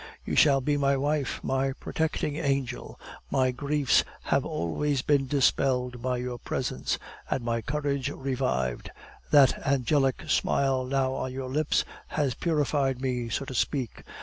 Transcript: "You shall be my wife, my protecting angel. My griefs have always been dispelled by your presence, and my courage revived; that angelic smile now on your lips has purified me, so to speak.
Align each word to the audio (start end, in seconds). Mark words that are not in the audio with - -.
"You 0.25 0.35
shall 0.35 0.61
be 0.61 0.77
my 0.77 0.97
wife, 0.97 1.39
my 1.43 1.73
protecting 1.73 2.35
angel. 2.37 2.99
My 3.29 3.51
griefs 3.51 4.03
have 4.23 4.43
always 4.43 5.03
been 5.03 5.27
dispelled 5.27 6.01
by 6.01 6.17
your 6.17 6.39
presence, 6.39 6.97
and 7.29 7.43
my 7.43 7.61
courage 7.61 8.09
revived; 8.09 8.89
that 9.29 9.59
angelic 9.59 10.23
smile 10.27 10.85
now 10.85 11.13
on 11.13 11.31
your 11.31 11.49
lips 11.49 11.85
has 12.07 12.33
purified 12.33 12.99
me, 12.99 13.29
so 13.29 13.45
to 13.45 13.53
speak. 13.53 14.01